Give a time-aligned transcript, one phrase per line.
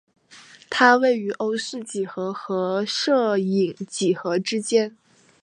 [0.67, 4.97] 它位于欧氏几何和射影几何之间。